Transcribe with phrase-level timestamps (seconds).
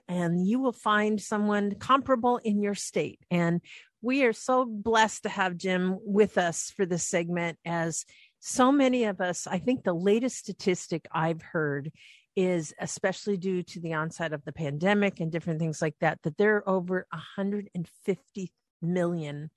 [0.08, 3.20] and you will find someone comparable in your state.
[3.32, 3.62] And
[4.02, 8.05] we are so blessed to have Jim with us for this segment as
[8.40, 11.92] so many of us, I think the latest statistic I've heard
[12.36, 16.38] is especially due to the onset of the pandemic and different things like that, that
[16.38, 19.50] there are over 150 million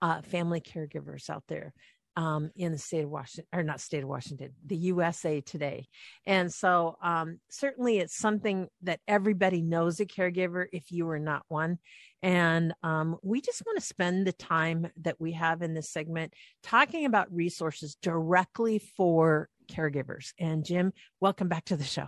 [0.00, 1.74] uh, family caregivers out there
[2.16, 5.86] um, in the state of Washington, or not state of Washington, the USA today.
[6.26, 11.44] And so, um, certainly, it's something that everybody knows a caregiver if you are not
[11.48, 11.78] one.
[12.22, 16.34] And um, we just want to spend the time that we have in this segment
[16.62, 20.32] talking about resources directly for caregivers.
[20.38, 22.06] And Jim, welcome back to the show.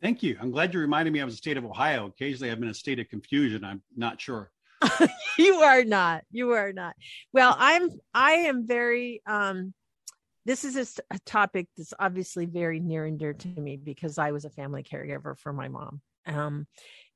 [0.00, 0.36] Thank you.
[0.40, 2.06] I'm glad you reminded me I was a state of Ohio.
[2.06, 3.64] Occasionally, I'm in a state of confusion.
[3.64, 4.50] I'm not sure.
[5.38, 6.24] you are not.
[6.32, 6.96] You are not.
[7.32, 7.88] Well, I'm.
[8.12, 9.22] I am very.
[9.26, 9.74] Um,
[10.44, 14.32] this is a, a topic that's obviously very near and dear to me because I
[14.32, 16.00] was a family caregiver for my mom.
[16.26, 16.66] Um,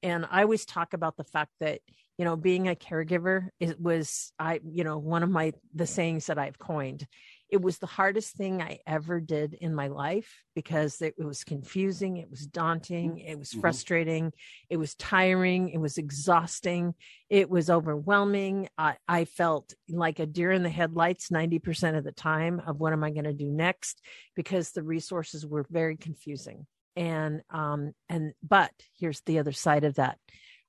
[0.03, 1.81] and I always talk about the fact that
[2.19, 6.27] you know being a caregiver it was I you know one of my the sayings
[6.27, 7.07] that I've coined
[7.49, 12.17] it was the hardest thing I ever did in my life because it, was confusing,
[12.17, 13.29] it was daunting, mm-hmm.
[13.29, 13.61] it was mm-hmm.
[13.61, 14.33] frustrating,
[14.69, 16.95] it was tiring, it was exhausting,
[17.31, 18.69] it was overwhelming.
[18.77, 22.93] I, I felt like a deer in the headlights 90% of the time of what
[22.93, 24.03] am I going to do next
[24.35, 26.67] because the resources were very confusing.
[26.97, 30.19] And um and but here's the other side of that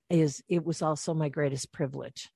[0.09, 2.29] is it was also my greatest privilege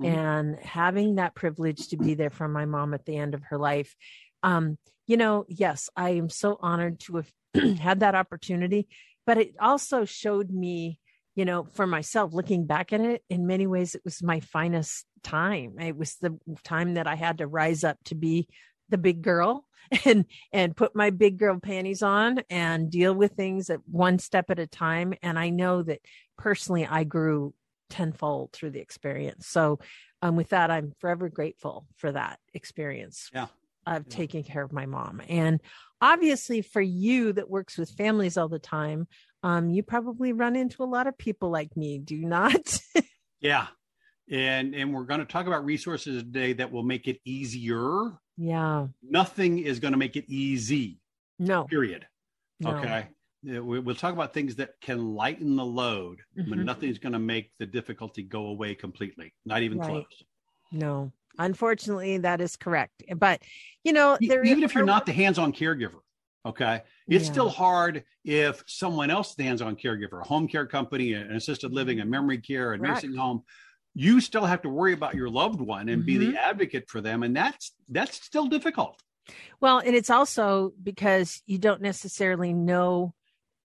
[0.00, 0.14] mm-hmm.
[0.14, 3.58] and having that privilege to be there for my mom at the end of her
[3.58, 3.94] life
[4.42, 8.88] um you know yes i am so honored to have had that opportunity
[9.26, 10.98] but it also showed me
[11.34, 15.04] you know for myself looking back at it in many ways it was my finest
[15.22, 18.48] time it was the time that i had to rise up to be
[18.92, 19.64] the big girl
[20.04, 24.48] and and put my big girl panties on and deal with things at one step
[24.50, 25.98] at a time and i know that
[26.38, 27.52] personally i grew
[27.92, 29.46] tenfold through the experience.
[29.46, 29.78] So,
[30.22, 33.30] um, with that, I'm forever grateful for that experience.
[33.32, 33.46] Yeah.
[33.84, 34.16] Of yeah.
[34.16, 35.20] taking care of my mom.
[35.28, 35.60] And
[36.00, 39.08] obviously, for you that works with families all the time,
[39.42, 42.80] um, you probably run into a lot of people like me, do not?
[43.40, 43.66] yeah.
[44.30, 48.12] And and we're going to talk about resources today that will make it easier.
[48.36, 48.88] Yeah.
[49.02, 51.00] Nothing is going to make it easy.
[51.38, 51.64] No.
[51.64, 52.06] Period.
[52.60, 52.76] No.
[52.76, 53.08] Okay
[53.44, 56.48] we'll talk about things that can lighten the load, mm-hmm.
[56.48, 59.32] but nothing's going to make the difficulty go away completely.
[59.44, 59.90] Not even right.
[59.90, 60.22] close.
[60.70, 63.02] No, unfortunately, that is correct.
[63.16, 63.42] But
[63.84, 66.00] you know, there even if you're not the hands-on caregiver,
[66.46, 67.32] okay, it's yeah.
[67.32, 72.00] still hard if someone else the hands-on caregiver, a home care company, an assisted living,
[72.00, 72.94] a memory care, a correct.
[72.94, 73.42] nursing home.
[73.94, 76.06] You still have to worry about your loved one and mm-hmm.
[76.06, 76.36] be the mm-hmm.
[76.36, 79.00] advocate for them, and that's that's still difficult.
[79.60, 83.14] Well, and it's also because you don't necessarily know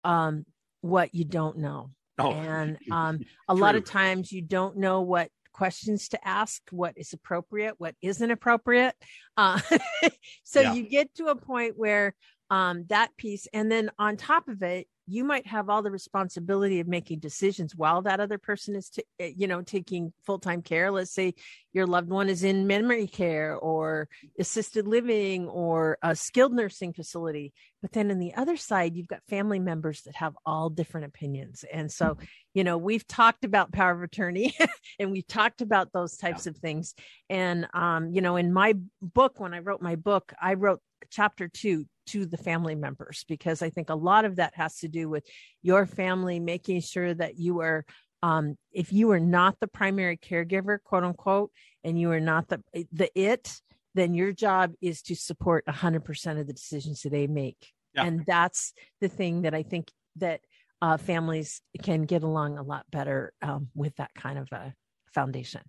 [0.04, 0.44] um,
[0.80, 1.90] what you don't know.
[2.18, 6.94] Oh, and um, a lot of times you don't know what questions to ask, what
[6.96, 8.94] is appropriate, what isn't appropriate.
[9.36, 9.60] Uh,
[10.44, 10.72] so yeah.
[10.72, 12.14] you get to a point where
[12.50, 16.80] um, that piece, and then on top of it, you might have all the responsibility
[16.80, 20.90] of making decisions while that other person is t- eh, you know taking full-time care.
[20.90, 21.34] Let's say
[21.72, 24.08] your loved one is in memory care or
[24.38, 29.22] assisted living or a skilled nursing facility but then on the other side you've got
[29.28, 31.64] family members that have all different opinions.
[31.72, 32.18] And so
[32.54, 34.54] you know we've talked about power of attorney
[34.98, 36.50] and we've talked about those types yeah.
[36.50, 36.94] of things.
[37.30, 40.80] And um you know in my book when i wrote my book i wrote
[41.10, 44.88] chapter 2 to the family members because I think a lot of that has to
[44.88, 45.24] do with
[45.62, 47.84] your family making sure that you are
[48.22, 51.52] um, if you are not the primary caregiver, quote unquote,
[51.84, 52.62] and you are not the
[52.92, 53.60] the it,
[53.94, 57.72] then your job is to support 100% of the decisions that they make.
[57.94, 58.04] Yeah.
[58.04, 60.40] And that's the thing that I think that
[60.82, 64.74] uh, families can get along a lot better um, with that kind of a
[65.14, 65.62] foundation.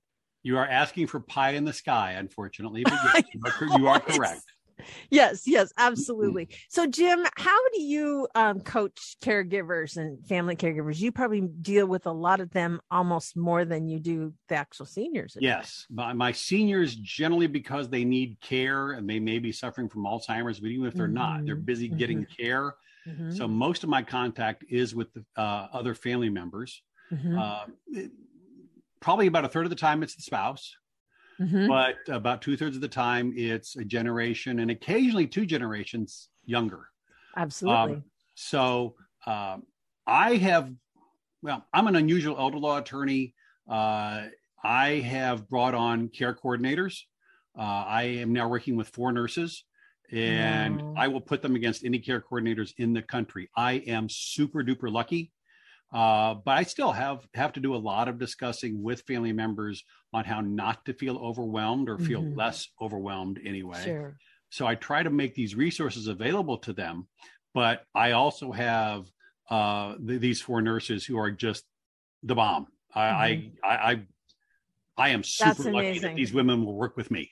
[0.43, 3.99] You are asking for pie in the sky, unfortunately, but yes, you, are, you are
[3.99, 4.43] correct
[5.09, 6.49] yes, yes, absolutely.
[6.69, 10.99] So, Jim, how do you um, coach caregivers and family caregivers?
[10.99, 14.85] You probably deal with a lot of them almost more than you do the actual
[14.85, 15.37] seniors.
[15.39, 20.03] Yes, my, my, seniors generally because they need care and they may be suffering from
[20.03, 21.15] Alzheimer's, but even if they're mm-hmm.
[21.15, 21.97] not, they're busy mm-hmm.
[21.97, 22.75] getting care.
[23.07, 23.31] Mm-hmm.
[23.31, 26.81] So most of my contact is with the, uh, other family members.
[27.11, 27.37] Mm-hmm.
[27.37, 28.11] Uh, it,
[28.99, 30.75] probably about a third of the time it's the spouse.
[31.39, 31.67] Mm-hmm.
[31.67, 36.87] But about two thirds of the time, it's a generation and occasionally two generations younger.
[37.37, 37.95] Absolutely.
[37.95, 38.03] Um,
[38.35, 38.95] so
[39.25, 39.63] um,
[40.05, 40.71] I have,
[41.41, 43.33] well, I'm an unusual elder law attorney.
[43.69, 44.23] Uh,
[44.63, 47.01] I have brought on care coordinators.
[47.57, 49.63] Uh, I am now working with four nurses
[50.11, 53.49] and I will put them against any care coordinators in the country.
[53.55, 55.31] I am super duper lucky.
[55.91, 59.83] Uh, but I still have have to do a lot of discussing with family members
[60.13, 62.37] on how not to feel overwhelmed or feel mm-hmm.
[62.37, 63.83] less overwhelmed anyway.
[63.83, 64.17] Sure.
[64.49, 67.07] So I try to make these resources available to them,
[67.53, 69.07] but I also have
[69.49, 71.65] uh, th- these four nurses who are just
[72.21, 72.67] the bomb.
[72.93, 73.55] I mm-hmm.
[73.63, 74.01] I, I, I
[74.99, 77.31] I am super lucky that these women will work with me.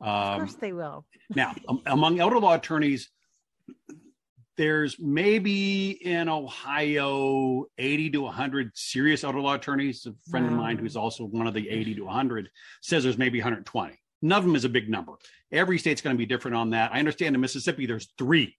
[0.00, 1.06] Um, of course, they will.
[1.34, 3.08] now, um, among elder law attorneys,
[4.56, 10.06] there's maybe in Ohio 80 to 100 serious elder law attorneys.
[10.06, 10.52] A friend wow.
[10.52, 12.50] of mine who's also one of the 80 to 100
[12.80, 14.00] says there's maybe 120.
[14.22, 15.12] None of them is a big number.
[15.52, 16.92] Every state's going to be different on that.
[16.92, 18.56] I understand in Mississippi there's three.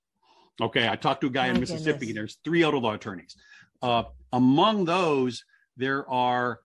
[0.62, 2.08] Okay, I talked to a guy My in Mississippi.
[2.08, 2.16] Goodness.
[2.16, 3.36] There's three elder law attorneys.
[3.82, 5.44] Uh, among those,
[5.78, 6.60] there are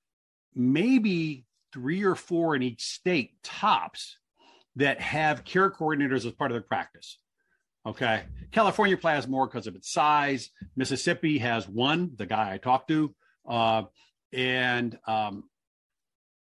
[0.55, 4.19] maybe three or four in each state tops
[4.76, 7.19] that have care coordinators as part of their practice.
[7.84, 8.23] Okay.
[8.52, 10.50] California has more because of its size.
[10.76, 13.14] Mississippi has one, the guy I talked to.
[13.49, 13.84] Uh,
[14.32, 15.44] and um,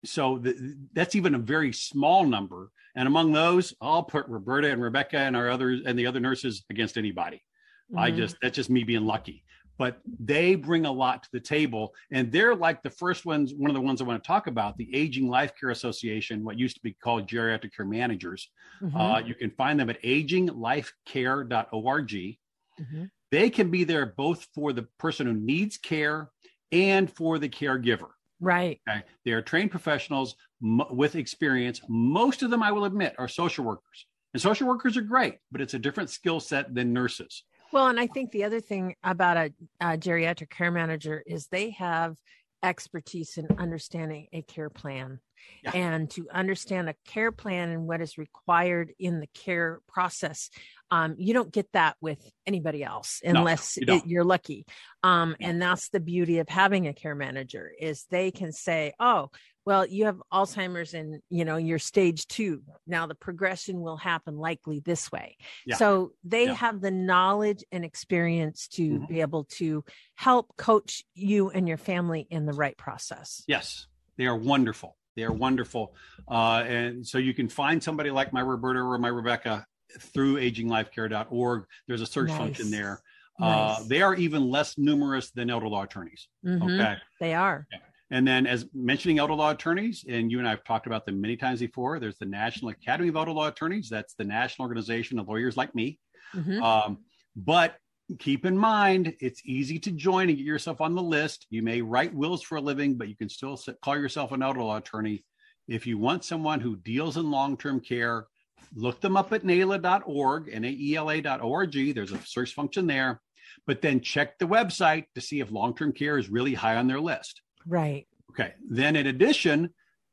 [0.04, 2.70] so the, that's even a very small number.
[2.94, 6.64] And among those, I'll put Roberta and Rebecca and our others and the other nurses
[6.70, 7.42] against anybody.
[7.90, 7.98] Mm-hmm.
[7.98, 9.44] I just, that's just me being lucky
[9.78, 11.94] but they bring a lot to the table.
[12.10, 14.78] And they're like the first ones, one of the ones I want to talk about,
[14.78, 18.48] the Aging Life Care Association, what used to be called Geriatric Care Managers.
[18.82, 18.96] Mm-hmm.
[18.96, 22.08] Uh, you can find them at aginglifecare.org.
[22.08, 23.04] Mm-hmm.
[23.30, 26.30] They can be there both for the person who needs care
[26.72, 28.08] and for the caregiver.
[28.40, 28.80] Right.
[28.88, 29.02] Okay.
[29.24, 31.80] They are trained professionals m- with experience.
[31.88, 34.06] Most of them, I will admit, are social workers.
[34.34, 37.44] And social workers are great, but it's a different skill set than nurses.
[37.72, 41.70] Well, and I think the other thing about a, a geriatric care manager is they
[41.70, 42.16] have
[42.62, 45.20] expertise in understanding a care plan.
[45.62, 45.72] Yeah.
[45.74, 50.50] and to understand a care plan and what is required in the care process
[50.90, 54.64] um, you don't get that with anybody else unless no, you it, you're lucky.
[55.02, 59.30] Um, and that's the beauty of having a care manager is they can say oh
[59.66, 64.38] well you have alzheimer's and you know you're stage two now the progression will happen
[64.38, 65.36] likely this way
[65.66, 65.76] yeah.
[65.76, 66.54] so they yeah.
[66.54, 69.12] have the knowledge and experience to mm-hmm.
[69.12, 69.84] be able to
[70.14, 73.86] help coach you and your family in the right process yes
[74.16, 75.94] they are wonderful they are wonderful
[76.30, 79.66] uh, and so you can find somebody like my roberta or my rebecca
[79.98, 82.38] through aginglifecare.org there's a search nice.
[82.38, 83.00] function there
[83.40, 83.80] uh, nice.
[83.80, 86.62] uh, they are even less numerous than elder law attorneys mm-hmm.
[86.62, 87.66] okay they are.
[88.10, 91.20] And then, as mentioning elder law attorneys, and you and I have talked about them
[91.20, 93.88] many times before, there's the National Academy of Elder Law Attorneys.
[93.88, 95.98] That's the national organization of lawyers like me.
[96.34, 96.62] Mm-hmm.
[96.62, 96.98] Um,
[97.34, 97.76] but
[98.20, 101.46] keep in mind, it's easy to join and get yourself on the list.
[101.50, 104.62] You may write wills for a living, but you can still call yourself an elder
[104.62, 105.24] law attorney.
[105.66, 108.26] If you want someone who deals in long term care,
[108.74, 111.94] look them up at naela.org, N-A-E-L-A.org.
[111.94, 113.20] There's a search function there.
[113.66, 116.86] But then check the website to see if long term care is really high on
[116.86, 117.42] their list.
[117.66, 118.06] Right.
[118.30, 118.52] Okay.
[118.68, 119.70] Then, in addition,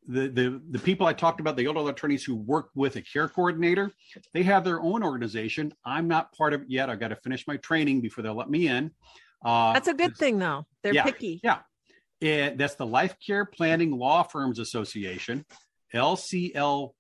[0.08, 3.28] the, the, the people I talked about, the elder attorneys who work with a care
[3.28, 3.92] coordinator,
[4.34, 5.74] they have their own organization.
[5.86, 6.90] I'm not part of it yet.
[6.90, 8.92] I've got to finish my training before they'll let me in.
[9.44, 10.66] Uh, that's a good thing, though.
[10.82, 11.42] They're yeah, picky.
[11.44, 11.60] Yeah.
[12.22, 15.46] And that's the Life Care Planning Law Firms Association,
[15.94, 16.92] LCL,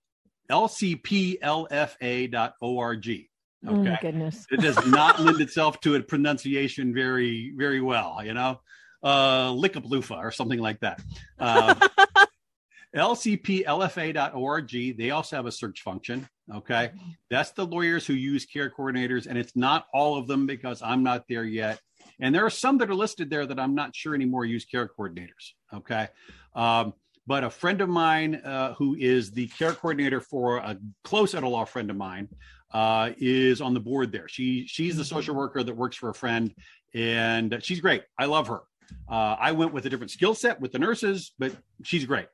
[0.52, 3.28] LCPLFA.org.
[3.66, 3.66] Okay.
[3.66, 4.46] Oh, goodness.
[4.52, 8.60] it does not lend itself to a pronunciation very, very well, you know?
[9.04, 11.02] Uh, Lickapaloofa or something like that.
[11.40, 11.76] Uh,
[12.96, 14.98] LCPLFA.org.
[14.98, 16.28] They also have a search function.
[16.54, 16.92] Okay.
[17.30, 21.04] That's the lawyers who use care coordinators, and it's not all of them because I'm
[21.04, 21.80] not there yet.
[22.20, 24.88] And there are some that are listed there that I'm not sure anymore use care
[24.88, 25.54] coordinators.
[25.74, 26.08] Okay.
[26.56, 26.94] Um,
[27.26, 31.48] but a friend of mine uh, who is the care coordinator for a close elder
[31.48, 32.28] law friend of mine
[32.72, 34.28] uh, is on the board there.
[34.28, 36.54] She she's the social worker that works for a friend,
[36.94, 38.04] and she's great.
[38.18, 38.62] I love her.
[39.10, 42.28] Uh, I went with a different skill set with the nurses, but she's great.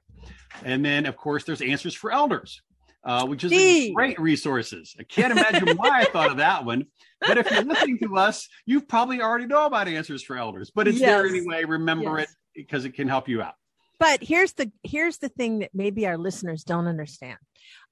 [0.63, 2.61] And then, of course, there's answers for elders.
[3.03, 4.95] uh, which is a great resources.
[4.99, 6.85] I can't imagine why I thought of that one.
[7.21, 10.71] But if you're listening to us, you probably already know about Answers for Elders.
[10.73, 11.09] But it's yes.
[11.09, 11.63] there anyway.
[11.63, 12.29] Remember yes.
[12.29, 13.53] it because it can help you out.
[13.99, 17.37] But here's the here's the thing that maybe our listeners don't understand.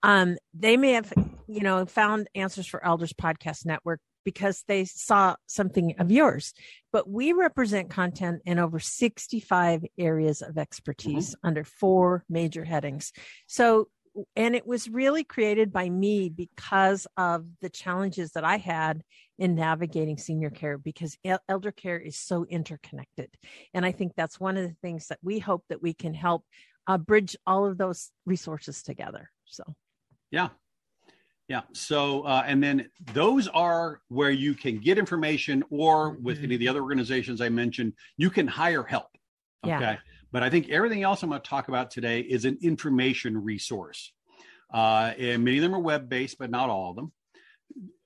[0.04, 1.12] Um, they may have,
[1.48, 6.54] you know, found Answers for Elders podcast network because they saw something of yours.
[6.92, 11.48] But we represent content in over 65 areas of expertise mm-hmm.
[11.48, 13.14] under four major headings.
[13.48, 13.88] So
[14.36, 19.02] and it was really created by me because of the challenges that I had
[19.38, 21.18] in navigating senior care because
[21.48, 23.30] elder care is so interconnected.
[23.74, 26.44] And I think that's one of the things that we hope that we can help
[26.86, 29.30] uh, bridge all of those resources together.
[29.46, 29.64] So,
[30.32, 30.50] yeah.
[31.48, 31.62] Yeah.
[31.74, 36.46] So, uh, and then those are where you can get information, or with mm-hmm.
[36.46, 39.08] any of the other organizations I mentioned, you can hire help.
[39.63, 39.80] Okay.
[39.80, 39.98] Yeah.
[40.32, 44.12] But I think everything else I'm going to talk about today is an information resource.
[44.74, 47.12] Uh, and many of them are web based, but not all of them.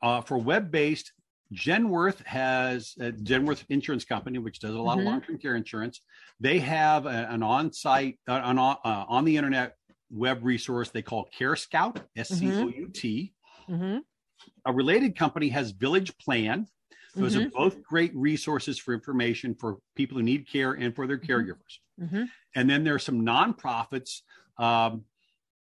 [0.03, 1.12] Uh, for web based,
[1.53, 5.07] Genworth has a Genworth Insurance Company, which does a lot mm-hmm.
[5.07, 6.01] of long term care insurance.
[6.39, 9.75] They have a, an on site, uh, an uh, on the internet
[10.12, 13.34] web resource they call Care Scout, S C O U T.
[13.70, 14.74] Mm-hmm.
[14.75, 16.68] Related company has Village Plan.
[17.15, 17.48] Those mm-hmm.
[17.48, 21.32] are both great resources for information for people who need care and for their mm-hmm.
[21.32, 21.80] caregivers.
[22.01, 22.24] Mm-hmm.
[22.56, 24.22] And then there are some nonprofits.
[24.58, 25.06] Um,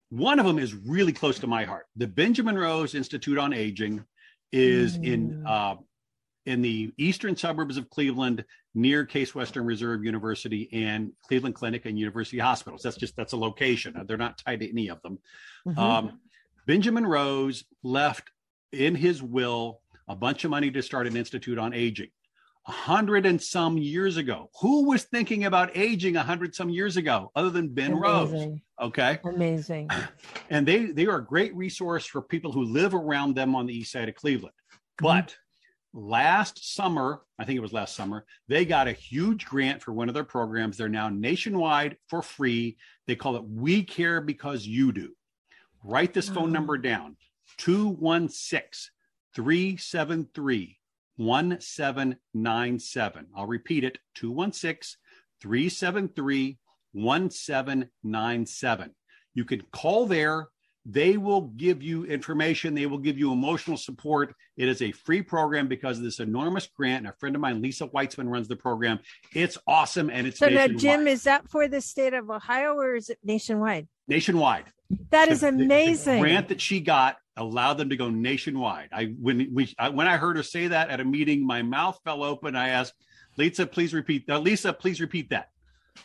[0.10, 1.86] one of them is really close to my heart.
[1.96, 4.06] The Benjamin Rose Institute on Aging
[4.51, 5.06] is mm.
[5.06, 5.75] in uh,
[6.46, 11.98] in the eastern suburbs of Cleveland, near Case Western Reserve University and Cleveland Clinic and
[11.98, 12.84] University Hospitals.
[12.84, 13.96] That's just that's a location.
[14.08, 15.20] They're not tied to any of them.
[15.68, 15.80] Mm-hmm.
[15.80, 16.20] Um,
[16.68, 18.30] Benjamin Rose left
[18.72, 22.10] in his will a bunch of money to start an institute on aging
[22.68, 24.50] a hundred and some years ago.
[24.62, 28.50] Who was thinking about aging a hundred some years ago other than Ben Amazing.
[28.50, 28.60] Rose?
[28.82, 29.20] Okay.
[29.24, 29.90] Amazing.
[30.50, 33.74] And they they are a great resource for people who live around them on the
[33.74, 34.54] east side of Cleveland.
[34.98, 35.36] But
[35.96, 40.10] last summer, I think it was last summer, they got a huge grant for one
[40.10, 40.78] of their programs.
[40.78, 42.78] They're now nationwide for free.
[43.08, 45.16] They call it We Care Because You Do.
[45.84, 46.54] Write this phone oh.
[46.54, 47.16] number down
[47.58, 48.92] 216
[49.34, 50.78] 373
[51.16, 53.28] 1797.
[53.36, 55.00] I'll repeat it 216
[55.42, 56.58] 373
[56.92, 58.96] 1797.
[59.34, 60.50] You can call there.
[60.86, 62.75] They will give you information.
[62.75, 64.36] They will give you emotional support.
[64.56, 67.06] It is a free program because of this enormous grant.
[67.06, 69.00] And a friend of mine, Lisa Weitzman, runs the program.
[69.34, 72.96] It's awesome and it's so now, Jim, is that for the state of Ohio or
[72.96, 73.88] is it nationwide?
[74.08, 74.65] Nationwide.
[75.10, 76.06] That is amazing.
[76.06, 78.89] The, the grant that she got allow them to go nationwide.
[78.94, 82.00] I when we I, when I heard her say that at a meeting, my mouth
[82.04, 82.56] fell open.
[82.56, 82.94] I asked
[83.38, 84.30] Lisa, please repeat.
[84.30, 85.50] Uh, Lisa, please repeat that.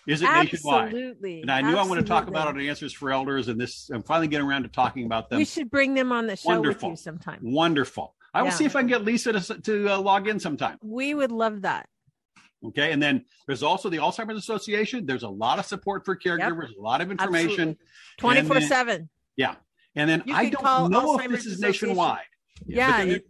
[0.06, 0.86] Is it nationwide?
[0.86, 1.42] Absolutely.
[1.42, 1.86] And I knew Absolutely.
[1.86, 4.62] I want to talk about it Answers for Elders, and this I'm finally getting around
[4.62, 5.38] to talking about them.
[5.38, 6.90] We should bring them on the show Wonderful.
[6.90, 7.38] with you sometime.
[7.42, 8.14] Wonderful.
[8.32, 10.78] I will see if I can get Lisa to, to uh, log in sometime.
[10.82, 11.88] We would love that.
[12.64, 12.92] Okay.
[12.92, 15.06] And then there's also the Alzheimer's Association.
[15.06, 16.78] There's a lot of support for caregivers, yep.
[16.78, 17.76] a lot of information.
[18.18, 19.08] 24 7.
[19.36, 19.56] Yeah.
[19.96, 22.20] And then I don't know if this is nationwide.
[22.66, 23.04] Yeah.
[23.04, 23.20] There,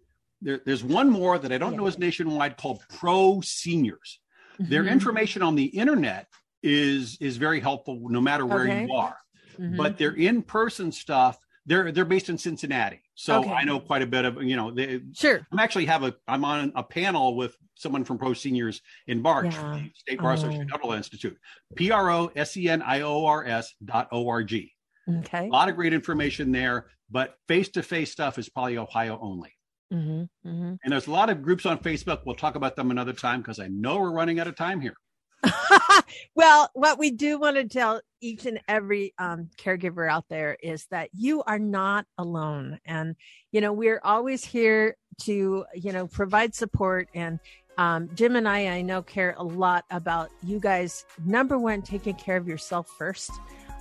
[0.43, 1.79] there, there's one more that I don't yeah.
[1.79, 4.21] know is nationwide called Pro Seniors.
[4.61, 4.71] Mm-hmm.
[4.71, 6.27] Their information on the internet
[6.63, 8.87] is is very helpful no matter where okay.
[8.87, 9.17] you are.
[9.59, 9.77] Mm-hmm.
[9.77, 13.03] But their in-person stuff, they're they're based in Cincinnati.
[13.15, 13.51] So okay.
[13.51, 15.47] I know quite a bit of, you know, they, sure.
[15.53, 19.55] I'm actually have a I'm on a panel with someone from Pro Seniors in March,
[19.55, 19.83] yeah.
[19.95, 20.35] State Bar oh.
[20.35, 21.37] Association Institute.
[21.77, 24.73] P R O S E N I O R S dot O R G.
[25.09, 25.49] Okay.
[25.49, 29.53] A lot of great information there, but face to face stuff is probably Ohio only.
[29.93, 30.75] Mm-hmm, mm-hmm.
[30.85, 32.21] And there's a lot of groups on Facebook.
[32.25, 34.95] We'll talk about them another time because I know we're running out of time here.
[36.35, 40.87] well, what we do want to tell each and every um, caregiver out there is
[40.91, 42.79] that you are not alone.
[42.85, 43.17] And,
[43.53, 47.09] you know, we're always here to, you know, provide support.
[47.15, 47.41] And
[47.79, 52.15] um, Jim and I, I know, care a lot about you guys, number one, taking
[52.15, 53.31] care of yourself first.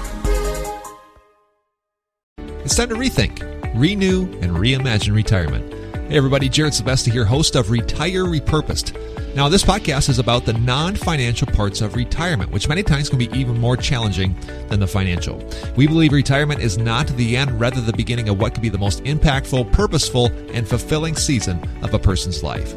[2.63, 3.41] It's time to rethink,
[3.75, 5.71] renew, and reimagine retirement.
[6.09, 8.95] Hey, everybody, Jared Sebesta here, host of Retire Repurposed.
[9.35, 13.19] Now, this podcast is about the non financial parts of retirement, which many times can
[13.19, 14.33] be even more challenging
[14.69, 15.43] than the financial.
[15.75, 18.77] We believe retirement is not the end, rather, the beginning of what could be the
[18.77, 22.73] most impactful, purposeful, and fulfilling season of a person's life.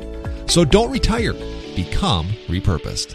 [0.50, 1.34] So don't retire,
[1.76, 3.14] become repurposed.